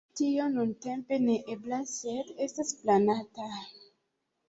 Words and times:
Tio 0.19 0.45
nuntempe 0.53 1.19
ne 1.27 1.35
eblas, 1.57 1.93
sed 2.01 2.35
estas 2.49 2.75
planata. 2.83 3.51